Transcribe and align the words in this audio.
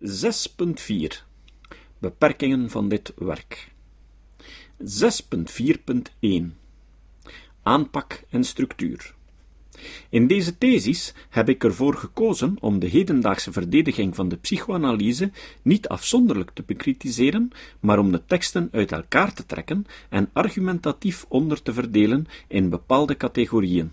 6.4 0.00 1.26
Beperkingen 1.98 2.70
van 2.70 2.88
dit 2.88 3.12
werk. 3.16 3.72
6.4.1 4.78 6.28
Aanpak 7.62 8.22
en 8.30 8.44
structuur. 8.44 9.14
In 10.08 10.26
deze 10.26 10.58
thesis 10.58 11.14
heb 11.28 11.48
ik 11.48 11.64
ervoor 11.64 11.94
gekozen 11.94 12.56
om 12.60 12.78
de 12.78 12.86
hedendaagse 12.86 13.52
verdediging 13.52 14.14
van 14.14 14.28
de 14.28 14.36
psychoanalyse 14.36 15.30
niet 15.62 15.88
afzonderlijk 15.88 16.50
te 16.50 16.62
bekritiseren, 16.66 17.50
maar 17.80 17.98
om 17.98 18.12
de 18.12 18.24
teksten 18.26 18.68
uit 18.72 18.92
elkaar 18.92 19.34
te 19.34 19.46
trekken 19.46 19.86
en 20.08 20.30
argumentatief 20.32 21.24
onder 21.28 21.62
te 21.62 21.72
verdelen 21.72 22.26
in 22.48 22.68
bepaalde 22.68 23.16
categorieën. 23.16 23.92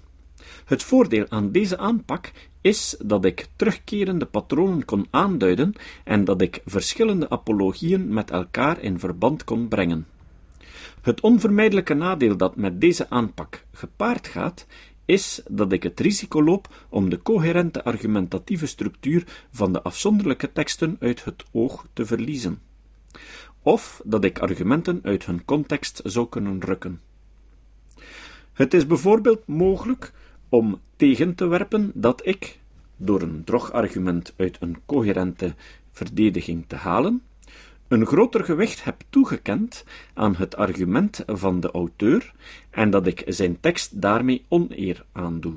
Het 0.65 0.83
voordeel 0.83 1.25
aan 1.29 1.51
deze 1.51 1.77
aanpak 1.77 2.31
is 2.61 2.95
dat 2.99 3.25
ik 3.25 3.47
terugkerende 3.55 4.25
patronen 4.25 4.85
kon 4.85 5.07
aanduiden 5.09 5.73
en 6.03 6.25
dat 6.25 6.41
ik 6.41 6.61
verschillende 6.65 7.29
apologieën 7.29 8.13
met 8.13 8.31
elkaar 8.31 8.81
in 8.81 8.99
verband 8.99 9.43
kon 9.43 9.67
brengen. 9.67 10.07
Het 11.01 11.21
onvermijdelijke 11.21 11.93
nadeel 11.93 12.37
dat 12.37 12.55
met 12.55 12.81
deze 12.81 13.09
aanpak 13.09 13.65
gepaard 13.71 14.27
gaat, 14.27 14.65
is 15.05 15.41
dat 15.49 15.71
ik 15.71 15.83
het 15.83 15.99
risico 15.99 16.43
loop 16.43 16.85
om 16.89 17.09
de 17.09 17.21
coherente 17.21 17.83
argumentatieve 17.83 18.65
structuur 18.65 19.23
van 19.51 19.73
de 19.73 19.81
afzonderlijke 19.81 20.51
teksten 20.51 20.97
uit 20.99 21.23
het 21.23 21.43
oog 21.51 21.85
te 21.93 22.05
verliezen, 22.05 22.61
of 23.61 24.01
dat 24.05 24.23
ik 24.23 24.39
argumenten 24.39 24.99
uit 25.03 25.25
hun 25.25 25.45
context 25.45 26.01
zou 26.03 26.29
kunnen 26.29 26.61
rukken. 26.61 27.01
Het 28.53 28.73
is 28.73 28.87
bijvoorbeeld 28.87 29.47
mogelijk 29.47 30.13
om 30.49 30.81
tegen 30.95 31.35
te 31.35 31.47
werpen 31.47 31.91
dat 31.93 32.25
ik, 32.25 32.59
door 32.97 33.21
een 33.21 33.43
drogargument 33.43 34.33
uit 34.37 34.57
een 34.59 34.77
coherente 34.85 35.55
verdediging 35.91 36.65
te 36.67 36.75
halen, 36.75 37.21
een 37.87 38.05
groter 38.05 38.43
gewicht 38.43 38.83
heb 38.83 39.03
toegekend 39.09 39.83
aan 40.13 40.35
het 40.35 40.55
argument 40.55 41.23
van 41.25 41.59
de 41.59 41.71
auteur 41.71 42.33
en 42.69 42.89
dat 42.89 43.07
ik 43.07 43.23
zijn 43.27 43.59
tekst 43.59 44.01
daarmee 44.01 44.45
oneer 44.47 45.05
aandoe. 45.11 45.53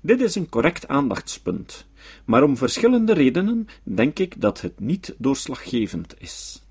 Dit 0.00 0.20
is 0.20 0.34
een 0.34 0.48
correct 0.48 0.88
aandachtspunt, 0.88 1.86
maar 2.24 2.42
om 2.42 2.56
verschillende 2.56 3.12
redenen 3.12 3.68
denk 3.82 4.18
ik 4.18 4.40
dat 4.40 4.60
het 4.60 4.80
niet 4.80 5.14
doorslaggevend 5.18 6.14
is. 6.18 6.62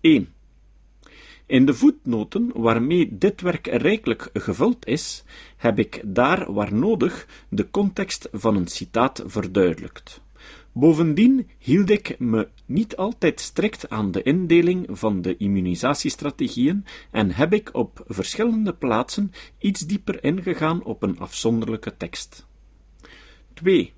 1. 0.00 0.34
In 1.46 1.66
de 1.66 1.74
voetnoten 1.74 2.50
waarmee 2.54 3.18
dit 3.18 3.40
werk 3.40 3.66
rijkelijk 3.66 4.30
gevuld 4.32 4.86
is, 4.86 5.24
heb 5.56 5.78
ik 5.78 6.02
daar 6.04 6.52
waar 6.52 6.74
nodig 6.74 7.26
de 7.48 7.70
context 7.70 8.28
van 8.32 8.56
een 8.56 8.68
citaat 8.68 9.22
verduidelijkt. 9.26 10.20
Bovendien 10.72 11.48
hield 11.58 11.90
ik 11.90 12.18
me 12.18 12.48
niet 12.66 12.96
altijd 12.96 13.40
strikt 13.40 13.88
aan 13.88 14.10
de 14.10 14.22
indeling 14.22 14.86
van 14.90 15.22
de 15.22 15.36
immunisatiestrategieën 15.36 16.84
en 17.10 17.30
heb 17.30 17.52
ik 17.52 17.70
op 17.72 18.04
verschillende 18.06 18.74
plaatsen 18.74 19.32
iets 19.58 19.80
dieper 19.80 20.24
ingegaan 20.24 20.84
op 20.84 21.02
een 21.02 21.18
afzonderlijke 21.18 21.96
tekst. 21.96 22.46
2. 23.54 23.92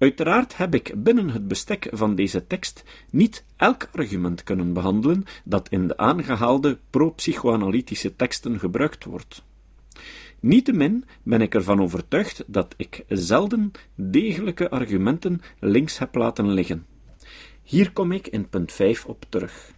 Uiteraard 0.00 0.56
heb 0.56 0.74
ik 0.74 0.92
binnen 0.96 1.30
het 1.30 1.48
bestek 1.48 1.88
van 1.90 2.14
deze 2.14 2.46
tekst 2.46 2.84
niet 3.10 3.44
elk 3.56 3.88
argument 3.92 4.42
kunnen 4.42 4.72
behandelen 4.72 5.24
dat 5.44 5.68
in 5.68 5.88
de 5.88 5.96
aangehaalde 5.96 6.78
pro-psychoanalytische 6.90 8.16
teksten 8.16 8.58
gebruikt 8.58 9.04
wordt. 9.04 9.44
Niettemin 10.40 11.04
ben 11.22 11.40
ik 11.40 11.54
ervan 11.54 11.80
overtuigd 11.80 12.44
dat 12.46 12.74
ik 12.76 13.04
zelden 13.08 13.72
degelijke 13.94 14.70
argumenten 14.70 15.40
links 15.58 15.98
heb 15.98 16.14
laten 16.14 16.50
liggen. 16.52 16.86
Hier 17.62 17.92
kom 17.92 18.12
ik 18.12 18.26
in 18.26 18.48
punt 18.48 18.72
5 18.72 19.06
op 19.06 19.24
terug. 19.28 19.72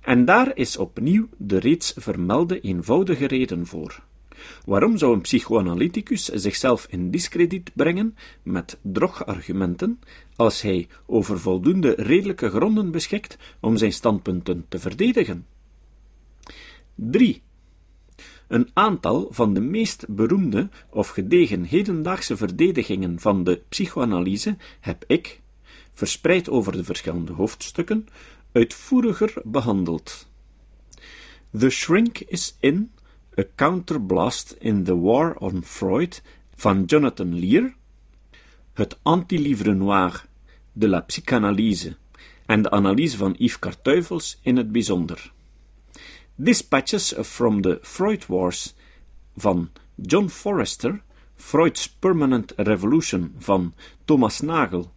En 0.00 0.24
daar 0.24 0.56
is 0.56 0.76
opnieuw 0.76 1.28
de 1.36 1.58
reeds 1.58 1.94
vermelde 1.96 2.60
eenvoudige 2.60 3.26
reden 3.26 3.66
voor. 3.66 4.02
Waarom 4.64 4.98
zou 4.98 5.14
een 5.14 5.20
psychoanalyticus 5.20 6.24
zichzelf 6.24 6.86
in 6.90 7.10
discrediet 7.10 7.70
brengen 7.74 8.16
met 8.42 8.78
drogargumenten, 8.82 10.00
als 10.36 10.62
hij 10.62 10.88
over 11.06 11.40
voldoende 11.40 11.94
redelijke 11.96 12.50
gronden 12.50 12.90
beschikt 12.90 13.38
om 13.60 13.76
zijn 13.76 13.92
standpunten 13.92 14.64
te 14.68 14.78
verdedigen? 14.78 15.46
3. 16.94 17.42
Een 18.48 18.70
aantal 18.72 19.28
van 19.30 19.54
de 19.54 19.60
meest 19.60 20.04
beroemde 20.08 20.68
of 20.90 21.08
gedegen 21.08 21.64
hedendaagse 21.64 22.36
verdedigingen 22.36 23.20
van 23.20 23.44
de 23.44 23.62
psychoanalyse 23.68 24.56
heb 24.80 25.04
ik, 25.06 25.40
verspreid 25.94 26.48
over 26.48 26.72
de 26.72 26.84
verschillende 26.84 27.32
hoofdstukken, 27.32 28.06
uitvoeriger 28.52 29.34
behandeld. 29.44 30.28
The 31.58 31.70
Shrink 31.70 32.18
is 32.18 32.56
in, 32.60 32.90
A 33.38 33.44
Counterblast 33.44 34.58
in 34.60 34.84
the 34.84 34.94
War 34.94 35.36
on 35.40 35.62
Freud 35.62 36.20
van 36.54 36.84
Jonathan 36.84 37.34
Lear, 37.40 37.74
het 38.74 38.98
anti-livre 39.02 39.72
noir 39.74 40.26
de 40.72 40.88
la 40.88 41.00
psychanalyse 41.00 41.96
en 42.46 42.62
de 42.62 42.70
analyse 42.70 43.16
van 43.16 43.34
Yves 43.38 43.58
Kartuivels 43.58 44.38
in 44.42 44.56
het 44.56 44.72
bijzonder. 44.72 45.32
Dispatches 46.34 47.14
from 47.22 47.62
the 47.62 47.78
Freud 47.82 48.26
Wars 48.26 48.74
van 49.36 49.70
John 49.94 50.28
Forrester, 50.28 51.02
Freud's 51.34 51.88
Permanent 51.88 52.52
Revolution 52.56 53.34
van 53.38 53.74
Thomas 54.04 54.40
Nagel, 54.40 54.92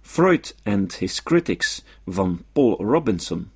Freud 0.00 0.54
and 0.64 0.94
His 0.94 1.22
Critics 1.22 1.82
van 2.04 2.44
Paul 2.52 2.76
Robinson, 2.76 3.50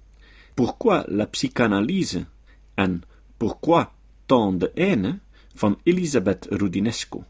Pourquoi 0.55 1.05
la 1.09 1.27
psychanalyse 1.27 2.27
en 2.75 3.05
Pourquoi 3.37 3.94
tant 4.27 4.61
de 4.61 4.71
haine 4.75 5.19
van 5.55 5.79
Elisabeth 5.83 6.47
Rudinesco. 6.51 7.25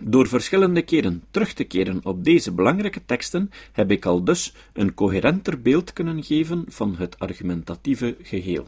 Door 0.00 0.28
verschillende 0.28 0.82
keren 0.82 1.24
terug 1.30 1.52
te 1.52 1.64
keren 1.64 2.00
op 2.04 2.24
deze 2.24 2.52
belangrijke 2.52 3.04
teksten 3.06 3.50
heb 3.72 3.90
ik 3.90 4.04
al 4.04 4.24
dus 4.24 4.54
een 4.72 4.94
coherenter 4.94 5.60
beeld 5.60 5.92
kunnen 5.92 6.22
geven 6.22 6.64
van 6.68 6.96
het 6.96 7.18
argumentatieve 7.18 8.16
geheel. 8.22 8.66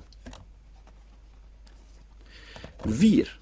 4. 2.84 3.38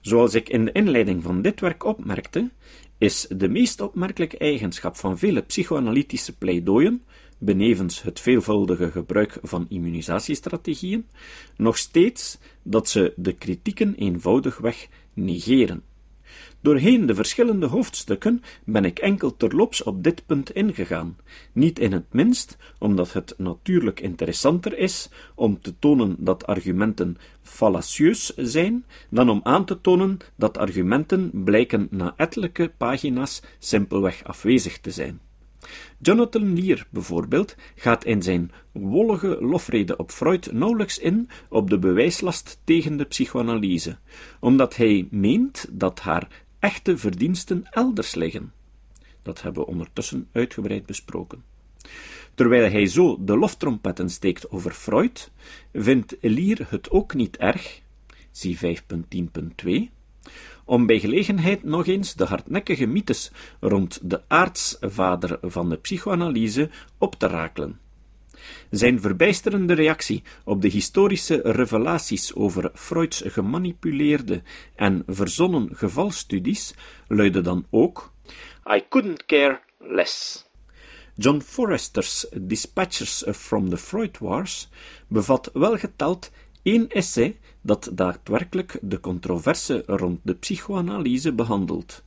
Zoals 0.00 0.34
ik 0.34 0.48
in 0.48 0.64
de 0.64 0.72
inleiding 0.72 1.22
van 1.22 1.42
dit 1.42 1.60
werk 1.60 1.84
opmerkte, 1.84 2.50
is 2.98 3.26
de 3.30 3.48
meest 3.48 3.80
opmerkelijke 3.80 4.38
eigenschap 4.38 4.96
van 4.96 5.18
vele 5.18 5.42
psychoanalytische 5.42 6.36
pleidooien, 6.36 7.04
benevens 7.38 8.02
het 8.02 8.20
veelvuldige 8.20 8.90
gebruik 8.90 9.38
van 9.42 9.66
immunisatiestrategieën, 9.68 11.06
nog 11.56 11.76
steeds 11.76 12.38
dat 12.62 12.88
ze 12.88 13.12
de 13.16 13.32
kritieken 13.32 13.94
eenvoudigweg 13.94 14.88
negeren. 15.14 15.82
Doorheen 16.60 17.06
de 17.06 17.14
verschillende 17.14 17.66
hoofdstukken 17.66 18.42
ben 18.64 18.84
ik 18.84 18.98
enkel 18.98 19.36
terloops 19.36 19.82
op 19.82 20.02
dit 20.02 20.26
punt 20.26 20.50
ingegaan, 20.50 21.16
niet 21.52 21.78
in 21.78 21.92
het 21.92 22.12
minst 22.12 22.56
omdat 22.78 23.12
het 23.12 23.34
natuurlijk 23.36 24.00
interessanter 24.00 24.78
is 24.78 25.08
om 25.34 25.60
te 25.60 25.78
tonen 25.78 26.16
dat 26.18 26.46
argumenten 26.46 27.16
fallacieus 27.42 28.34
zijn, 28.36 28.84
dan 29.10 29.30
om 29.30 29.40
aan 29.42 29.64
te 29.64 29.80
tonen 29.80 30.18
dat 30.36 30.58
argumenten 30.58 31.30
blijken 31.44 31.88
na 31.90 32.14
ettelijke 32.16 32.72
pagina's 32.76 33.42
simpelweg 33.58 34.24
afwezig 34.24 34.80
te 34.80 34.90
zijn. 34.90 35.25
Jonathan 35.98 36.60
Lear 36.60 36.86
bijvoorbeeld 36.90 37.56
gaat 37.74 38.04
in 38.04 38.22
zijn 38.22 38.52
wollige 38.72 39.38
lofrede 39.40 39.96
op 39.96 40.10
Freud 40.10 40.52
nauwelijks 40.52 40.98
in 40.98 41.28
op 41.48 41.70
de 41.70 41.78
bewijslast 41.78 42.60
tegen 42.64 42.96
de 42.96 43.04
psychoanalyse, 43.04 43.96
omdat 44.40 44.76
hij 44.76 45.08
meent 45.10 45.66
dat 45.70 46.00
haar 46.00 46.44
echte 46.58 46.98
verdiensten 46.98 47.64
elders 47.70 48.14
liggen. 48.14 48.52
Dat 49.22 49.42
hebben 49.42 49.62
we 49.62 49.68
ondertussen 49.68 50.28
uitgebreid 50.32 50.86
besproken. 50.86 51.44
Terwijl 52.34 52.70
hij 52.70 52.86
zo 52.86 53.16
de 53.20 53.36
loftrompetten 53.36 54.10
steekt 54.10 54.50
over 54.50 54.70
Freud, 54.70 55.30
vindt 55.72 56.16
Elier 56.20 56.66
het 56.68 56.90
ook 56.90 57.14
niet 57.14 57.36
erg, 57.36 57.80
zie 58.30 58.58
5.10.2, 58.58 59.72
om 60.66 60.86
bij 60.86 61.00
gelegenheid 61.00 61.62
nog 61.62 61.86
eens 61.86 62.14
de 62.14 62.24
hardnekkige 62.24 62.86
mythes 62.86 63.30
rond 63.60 63.98
de 64.02 64.22
aartsvader 64.28 65.38
van 65.42 65.68
de 65.68 65.76
psychoanalyse 65.76 66.70
op 66.98 67.14
te 67.14 67.26
rakelen. 67.26 67.80
Zijn 68.70 69.00
verbijsterende 69.00 69.74
reactie 69.74 70.22
op 70.44 70.62
de 70.62 70.68
historische 70.68 71.40
revelaties 71.44 72.34
over 72.34 72.70
Freuds 72.74 73.22
gemanipuleerde 73.26 74.42
en 74.74 75.02
verzonnen 75.06 75.68
gevalstudies 75.72 76.74
luidde 77.08 77.40
dan 77.40 77.66
ook: 77.70 78.12
I 78.76 78.84
couldn't 78.88 79.26
care 79.26 79.60
less. 79.78 80.44
John 81.18 81.40
Forrester's 81.40 82.26
Dispatches 82.40 83.24
from 83.32 83.70
the 83.70 83.76
Freud 83.76 84.18
Wars 84.18 84.68
bevat 85.08 85.50
welgeteld 85.52 86.30
één 86.66 86.88
essay 86.88 87.38
dat 87.60 87.90
daadwerkelijk 87.92 88.78
de 88.82 89.00
controverse 89.00 89.82
rond 89.86 90.20
de 90.22 90.34
psychoanalyse 90.34 91.32
behandelt, 91.32 92.02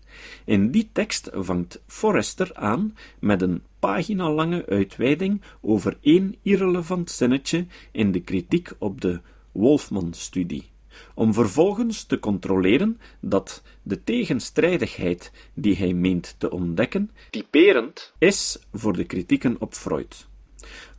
In 0.46 0.72
die 0.72 0.90
tekst 0.92 1.30
vangt 1.34 1.82
Forrester 1.88 2.52
aan 2.54 2.96
met 3.20 3.42
een 3.42 3.64
paginalange 3.80 4.66
uitweiding 4.66 5.42
over 5.62 5.98
één 6.02 6.36
irrelevant 6.42 7.12
zinnetje 7.12 7.66
in 7.92 8.12
de 8.12 8.20
kritiek 8.20 8.72
op 8.78 9.02
de 9.02 9.22
Wolfman-studie, 9.52 10.70
om 11.14 11.34
vervolgens 11.34 12.04
te 12.04 12.20
controleren 12.20 13.00
dat 13.20 13.64
de 13.82 14.04
tegenstrijdigheid 14.04 15.32
die 15.54 15.76
hij 15.76 15.94
meent 15.94 16.36
te 16.38 16.52
ontdekken 16.52 17.12
typerend 17.30 18.14
is 18.18 18.60
voor 18.74 18.94
de 18.94 19.04
kritieken 19.04 19.56
op 19.60 19.74
Freud. 19.74 20.29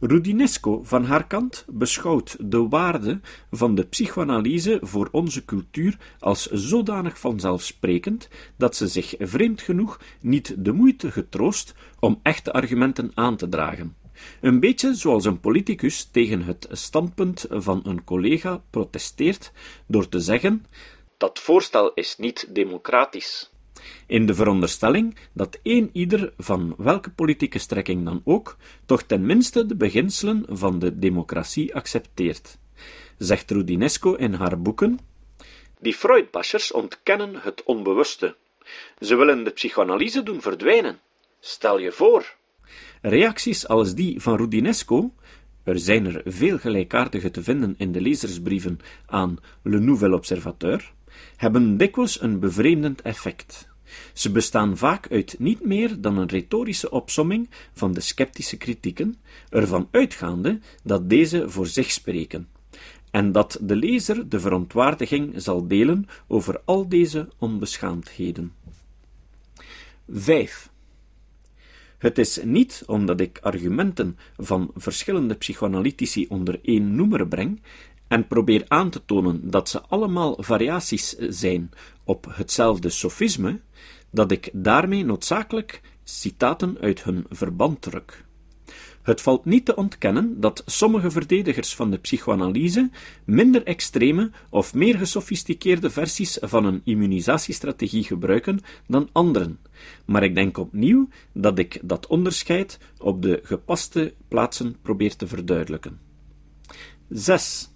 Rudinesco 0.01 0.81
van 0.83 1.05
haar 1.05 1.27
kant 1.27 1.65
beschouwt 1.69 2.37
de 2.41 2.69
waarde 2.69 3.21
van 3.51 3.75
de 3.75 3.85
psychoanalyse 3.85 4.79
voor 4.83 5.09
onze 5.13 5.45
cultuur 5.45 5.99
als 6.19 6.47
zodanig 6.47 7.19
vanzelfsprekend 7.19 8.29
dat 8.57 8.77
ze 8.77 8.89
zich 8.89 9.15
vreemd 9.19 9.61
genoeg 9.61 10.01
niet 10.21 10.55
de 10.59 10.73
moeite 10.73 11.11
getroost 11.11 11.75
om 11.99 12.21
echte 12.23 12.53
argumenten 12.53 13.11
aan 13.15 13.37
te 13.37 13.49
dragen. 13.49 13.97
Een 14.41 14.61
beetje 14.61 14.95
zoals 14.95 15.25
een 15.25 15.41
politicus 15.41 16.05
tegen 16.05 16.43
het 16.43 16.69
standpunt 16.71 17.47
van 17.49 17.81
een 17.85 18.05
collega 18.05 18.63
protesteert 18.71 19.53
door 19.87 20.09
te 20.09 20.21
zeggen: 20.21 20.67
dat 21.17 21.39
voorstel 21.39 21.95
is 21.95 22.17
niet 22.19 22.55
democratisch 22.55 23.51
in 24.07 24.27
de 24.27 24.35
veronderstelling 24.35 25.17
dat 25.33 25.59
een 25.63 25.91
ieder 25.93 26.33
van 26.39 26.75
welke 26.77 27.11
politieke 27.11 27.59
strekking 27.59 28.05
dan 28.05 28.23
ook 28.25 28.57
toch 28.87 29.03
ten 29.03 29.27
minste 29.27 29.67
de 29.67 29.77
beginselen 29.77 30.45
van 30.49 30.79
de 30.79 30.99
democratie 30.99 31.75
accepteert. 31.75 32.59
Zegt 33.19 33.51
Rudinesco 33.51 34.15
in 34.15 34.33
haar 34.33 34.61
boeken: 34.61 34.99
Die 35.81 35.95
Freudbashers 35.95 36.73
ontkennen 36.73 37.35
het 37.37 37.63
onbewuste. 37.63 38.37
Ze 39.01 39.17
willen 39.17 39.45
de 39.45 39.51
psychoanalyse 39.51 40.23
doen 40.23 40.41
verdwijnen. 40.41 40.99
Stel 41.41 41.79
je 41.79 41.93
voor. 41.93 42.35
Reacties 43.03 43.69
als 43.69 43.95
die 43.95 44.21
van 44.21 44.37
Rudinesco 44.37 45.13
er 45.63 45.79
zijn 45.79 46.07
er 46.07 46.23
veel 46.25 46.59
gelijkaardige 46.59 47.31
te 47.31 47.43
vinden 47.43 47.75
in 47.79 47.93
de 47.93 48.01
lezersbrieven 48.01 48.79
aan 49.07 49.39
Le 49.63 49.79
Nouvel 49.79 50.13
Observateur, 50.13 50.93
hebben 51.37 51.77
dikwijls 51.77 52.21
een 52.21 52.41
bevreemdend 52.41 53.03
effect. 53.03 53.69
Ze 54.13 54.31
bestaan 54.31 54.77
vaak 54.77 55.11
uit 55.11 55.35
niet 55.39 55.65
meer 55.65 56.01
dan 56.01 56.19
een 56.19 56.29
retorische 56.29 56.91
opsomming 56.91 57.51
van 57.73 57.93
de 57.93 58.01
sceptische 58.01 58.57
kritieken, 58.57 59.17
ervan 59.49 59.89
uitgaande 59.91 60.61
dat 60.83 61.09
deze 61.09 61.51
voor 61.51 61.67
zich 61.67 61.91
spreken, 61.91 62.49
en 63.11 63.33
dat 63.33 63.59
de 63.61 63.77
lezer 63.77 64.29
de 64.29 64.41
verontwaardiging 64.41 65.33
zal 65.37 65.67
delen 65.67 66.07
over 66.27 66.61
al 66.65 66.89
deze 66.89 67.29
onbeschaamdheden. 67.39 68.53
5. 70.09 70.71
Het 71.99 72.19
is 72.19 72.41
niet 72.45 72.83
omdat 72.87 73.21
ik 73.21 73.39
argumenten 73.43 74.19
van 74.37 74.71
verschillende 74.75 75.35
psychoanalytici 75.35 76.27
onder 76.29 76.61
één 76.63 76.95
noemer 76.95 77.29
breng 77.29 77.63
en 78.11 78.27
probeer 78.27 78.65
aan 78.69 78.91
te 78.91 79.05
tonen 79.05 79.51
dat 79.51 79.69
ze 79.69 79.81
allemaal 79.81 80.37
variaties 80.39 81.17
zijn 81.19 81.71
op 82.05 82.27
hetzelfde 82.31 82.89
sofisme, 82.89 83.61
dat 84.11 84.31
ik 84.31 84.51
daarmee 84.53 85.05
noodzakelijk 85.05 85.81
citaten 86.05 86.79
uit 86.81 87.05
hun 87.05 87.27
verband 87.29 87.83
druk. 87.83 88.25
Het 89.03 89.21
valt 89.21 89.45
niet 89.45 89.65
te 89.65 89.77
ontkennen 89.77 90.41
dat 90.41 90.63
sommige 90.67 91.11
verdedigers 91.11 91.75
van 91.75 91.91
de 91.91 91.99
psychoanalyse 91.99 92.91
minder 93.25 93.65
extreme 93.65 94.31
of 94.49 94.75
meer 94.75 94.99
gesofisticeerde 94.99 95.91
versies 95.91 96.39
van 96.41 96.65
een 96.65 96.81
immunisatiestrategie 96.85 98.05
gebruiken 98.05 98.61
dan 98.87 99.09
anderen, 99.13 99.59
maar 100.05 100.23
ik 100.23 100.35
denk 100.35 100.59
opnieuw 100.59 101.09
dat 101.33 101.59
ik 101.59 101.81
dat 101.83 102.07
onderscheid 102.07 102.79
op 102.99 103.23
de 103.23 103.41
gepaste 103.43 104.15
plaatsen 104.29 104.77
probeer 104.83 105.17
te 105.17 105.27
verduidelijken. 105.27 105.99
6. 107.09 107.71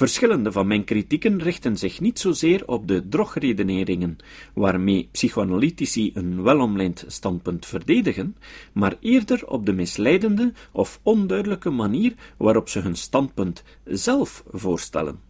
Verschillende 0.00 0.52
van 0.52 0.66
mijn 0.66 0.84
kritieken 0.84 1.42
richten 1.42 1.76
zich 1.76 2.00
niet 2.00 2.18
zozeer 2.18 2.66
op 2.66 2.88
de 2.88 3.08
drogredeneringen, 3.08 4.16
waarmee 4.54 5.08
psychoanalytici 5.12 6.10
een 6.14 6.42
welomlijnd 6.42 7.04
standpunt 7.06 7.66
verdedigen, 7.66 8.36
maar 8.72 8.96
eerder 9.00 9.46
op 9.46 9.66
de 9.66 9.72
misleidende 9.72 10.52
of 10.72 11.00
onduidelijke 11.02 11.70
manier 11.70 12.14
waarop 12.36 12.68
ze 12.68 12.80
hun 12.80 12.96
standpunt 12.96 13.62
zelf 13.84 14.44
voorstellen. 14.50 15.20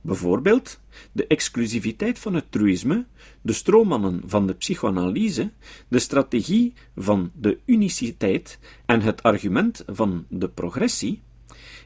Bijvoorbeeld 0.00 0.80
de 1.12 1.26
exclusiviteit 1.26 2.18
van 2.18 2.34
het 2.34 2.52
truïsme, 2.52 3.06
de 3.42 3.52
stroommannen 3.52 4.22
van 4.26 4.46
de 4.46 4.54
psychoanalyse, 4.54 5.50
de 5.88 5.98
strategie 5.98 6.72
van 6.96 7.30
de 7.34 7.58
uniciteit 7.64 8.58
en 8.86 9.00
het 9.00 9.22
argument 9.22 9.84
van 9.86 10.26
de 10.28 10.48
progressie. 10.48 11.22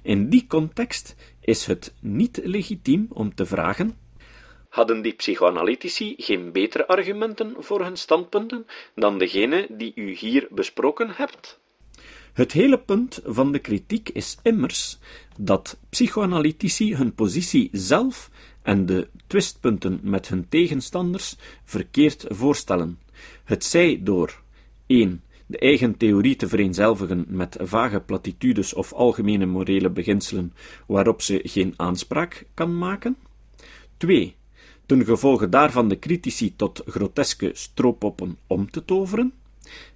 In 0.03 0.29
die 0.29 0.47
context 0.47 1.17
is 1.51 1.67
het 1.67 1.95
niet 2.01 2.41
legitiem 2.43 3.07
om 3.09 3.35
te 3.35 3.47
vragen: 3.47 3.97
hadden 4.69 5.03
die 5.03 5.13
psychoanalytici 5.13 6.15
geen 6.19 6.53
betere 6.53 6.87
argumenten 6.87 7.55
voor 7.59 7.85
hun 7.85 7.97
standpunten 7.97 8.67
dan 8.95 9.19
degene 9.19 9.67
die 9.71 9.93
u 9.95 10.15
hier 10.15 10.47
besproken 10.51 11.11
hebt? 11.11 11.59
Het 12.33 12.53
hele 12.53 12.79
punt 12.79 13.21
van 13.25 13.53
de 13.53 13.59
kritiek 13.59 14.09
is 14.09 14.39
immers 14.43 14.99
dat 15.39 15.79
psychoanalytici 15.89 16.95
hun 16.95 17.15
positie 17.15 17.69
zelf 17.73 18.31
en 18.63 18.87
de 18.87 19.09
twistpunten 19.27 20.01
met 20.03 20.29
hun 20.29 20.49
tegenstanders 20.49 21.37
verkeerd 21.65 22.25
voorstellen. 22.29 22.99
Het 23.45 23.65
zij 23.65 24.01
door 24.03 24.43
1 24.87 25.23
de 25.51 25.59
eigen 25.59 25.97
theorie 25.97 26.37
te 26.37 26.49
vereenzelvigen 26.49 27.25
met 27.29 27.57
vage 27.61 28.01
platitudes 28.01 28.75
of 28.75 28.93
algemene 28.93 29.47
morele 29.47 29.91
beginselen 29.91 30.53
waarop 30.87 31.23
ze 31.23 31.41
geen 31.43 31.75
aanspraak 31.77 32.47
kan 32.55 32.79
maken. 32.79 33.17
2. 33.97 34.35
Ten 34.87 35.05
gevolge 35.05 35.49
daarvan 35.49 35.89
de 35.89 35.99
critici 35.99 36.57
tot 36.57 36.83
groteske 36.87 37.51
stroopoppen 37.55 38.39
om 38.47 38.71
te 38.71 38.85
toveren. 38.85 39.33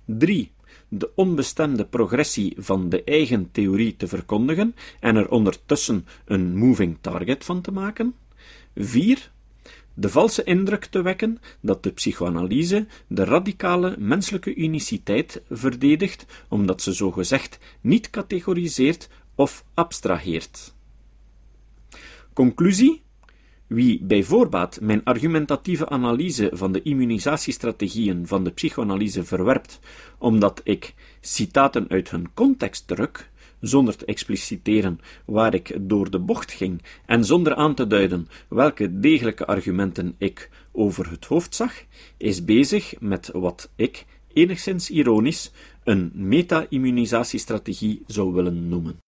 3. 0.04 0.50
De 0.88 1.10
onbestemde 1.14 1.84
progressie 1.84 2.54
van 2.56 2.88
de 2.88 3.04
eigen 3.04 3.50
theorie 3.50 3.96
te 3.96 4.06
verkondigen 4.06 4.74
en 5.00 5.16
er 5.16 5.30
ondertussen 5.30 6.06
een 6.24 6.56
moving 6.56 6.98
target 7.00 7.44
van 7.44 7.60
te 7.60 7.72
maken. 7.72 8.14
4 8.74 9.32
de 9.94 10.08
valse 10.08 10.44
indruk 10.44 10.84
te 10.84 11.02
wekken 11.02 11.38
dat 11.60 11.82
de 11.82 11.92
psychoanalyse 11.92 12.86
de 13.06 13.24
radicale 13.24 13.96
menselijke 13.98 14.54
uniciteit 14.54 15.42
verdedigt, 15.50 16.26
omdat 16.48 16.82
ze 16.82 16.92
zogezegd 16.92 17.58
niet 17.80 18.10
categoriseert 18.10 19.08
of 19.34 19.64
abstraheert. 19.74 20.74
Conclusie: 22.32 23.02
wie 23.66 24.02
bij 24.02 24.22
voorbaat 24.22 24.80
mijn 24.80 25.04
argumentatieve 25.04 25.88
analyse 25.88 26.50
van 26.52 26.72
de 26.72 26.82
immunisatiestrategieën 26.82 28.26
van 28.26 28.44
de 28.44 28.50
psychoanalyse 28.50 29.24
verwerpt, 29.24 29.80
omdat 30.18 30.60
ik 30.64 30.94
citaten 31.20 31.88
uit 31.88 32.10
hun 32.10 32.34
context 32.34 32.86
druk, 32.86 33.30
zonder 33.60 33.96
te 33.96 34.04
expliciteren 34.04 35.00
waar 35.24 35.54
ik 35.54 35.76
door 35.80 36.10
de 36.10 36.18
bocht 36.18 36.52
ging 36.52 36.82
en 37.06 37.24
zonder 37.24 37.54
aan 37.54 37.74
te 37.74 37.86
duiden 37.86 38.28
welke 38.48 38.98
degelijke 38.98 39.46
argumenten 39.46 40.14
ik 40.18 40.50
over 40.72 41.10
het 41.10 41.24
hoofd 41.24 41.54
zag, 41.54 41.72
is 42.16 42.44
bezig 42.44 42.94
met 43.00 43.30
wat 43.32 43.70
ik, 43.76 44.04
enigszins 44.32 44.90
ironisch, 44.90 45.50
een 45.84 46.10
meta-immunisatiestrategie 46.14 48.02
zou 48.06 48.32
willen 48.32 48.68
noemen. 48.68 49.03